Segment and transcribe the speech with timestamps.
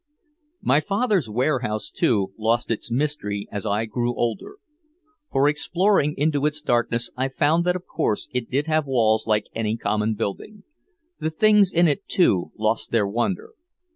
[0.63, 4.57] My father's warehouse, too, lost its mystery as I grew older.
[5.31, 9.45] For exploring into its darkness I found that of course it did have walls like
[9.53, 10.63] any common building.
[11.19, 13.51] The things in it, too, lost their wonder.